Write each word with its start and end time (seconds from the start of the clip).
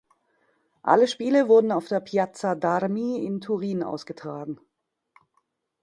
Alle 0.81 1.07
Spiele 1.07 1.47
wurden 1.47 1.71
auf 1.71 1.87
der 1.87 1.99
Piazza 1.99 2.53
d’Armi 2.55 3.23
in 3.23 3.39
Turin 3.39 3.83
ausgetragen. 3.83 4.59